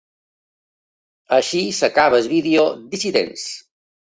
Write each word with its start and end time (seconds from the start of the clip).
Així 1.37 1.61
s’acaba 1.81 2.23
el 2.23 2.33
vídeo 2.33 2.67
Dissidents. 2.95 3.49